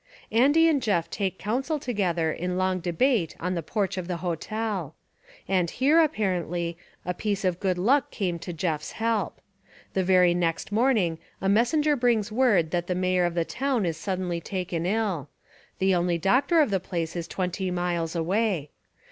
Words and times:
Andy 0.31 0.67
and 0.67 0.81
Jeff 0.81 1.11
take 1.11 1.37
counsel 1.37 1.77
together 1.77 2.31
In 2.31 2.57
long 2.57 2.79
debate 2.79 3.35
on 3.39 3.53
the 3.53 3.61
porch 3.61 3.97
of 3.99 4.07
the 4.07 4.17
hotel. 4.25 4.95
And 5.47 5.69
here, 5.69 5.99
apparently, 5.99 6.75
a 7.05 7.13
piece 7.13 7.45
of 7.45 7.59
good 7.59 7.77
luck 7.77 8.09
came 8.09 8.39
to 8.39 8.51
Jeff's 8.51 8.93
help. 8.93 9.39
The 9.93 10.03
very 10.03 10.33
next 10.33 10.71
morning 10.71 11.19
a 11.39 11.47
messenger 11.47 11.95
brings 11.95 12.31
word 12.31 12.71
that 12.71 12.87
the 12.87 12.95
Mayor 12.95 13.25
of 13.25 13.35
the 13.35 13.45
town 13.45 13.85
Is 13.85 13.95
suddenly 13.95 14.41
taken 14.41 14.85
111. 14.85 15.27
The 15.77 15.93
only 15.93 16.17
doctor 16.17 16.61
of 16.61 16.71
the 16.71 16.79
place 16.79 17.15
Is 17.15 17.27
twenty 17.27 17.69
miles 17.69 18.15
away. 18.15 18.71